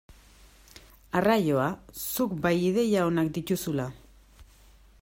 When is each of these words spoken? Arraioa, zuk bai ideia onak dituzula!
Arraioa, 1.19 1.67
zuk 2.05 2.33
bai 2.47 2.55
ideia 2.71 3.05
onak 3.11 3.31
dituzula! 3.37 3.87